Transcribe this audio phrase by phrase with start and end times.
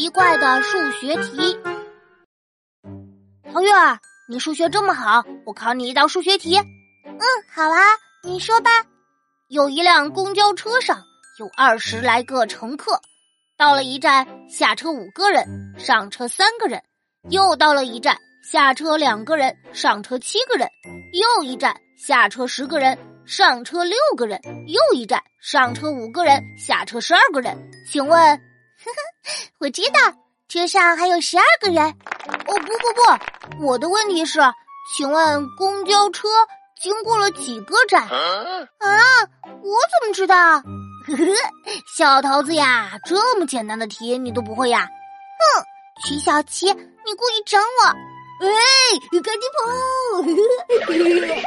[0.00, 1.58] 奇怪的数学题。
[3.52, 3.98] 唐月儿，
[4.30, 6.56] 你数学这么好，我考你一道数学题。
[6.56, 7.20] 嗯，
[7.54, 7.78] 好啊，
[8.22, 8.70] 你说吧。
[9.48, 11.04] 有一辆公交车上
[11.38, 12.98] 有二十来个乘客，
[13.58, 15.44] 到了一站下车五个人，
[15.78, 16.80] 上车三个人；
[17.28, 20.66] 又到了一站下车两个人，上车七个人；
[21.12, 22.96] 又一站下车十个人，
[23.26, 27.54] 上车六个人；又一站上车五个人，下车十二个人。
[27.86, 28.40] 请问，
[29.58, 30.00] 我知道，
[30.48, 31.84] 车上还有十二个人。
[31.84, 31.94] 哦，
[32.46, 34.40] 不不不，我的问题是，
[34.96, 36.28] 请问公交车。
[36.80, 38.08] 经过了几个站啊？
[38.08, 40.34] 我怎么知道？
[40.34, 40.62] 呵
[41.14, 41.26] 呵，
[41.94, 44.88] 小桃子呀，这么简单的题你都不会呀？
[44.88, 45.62] 哼，
[46.06, 47.84] 曲小琪，你故意整我！
[48.46, 48.50] 哎，
[49.22, 49.62] 赶紧跑！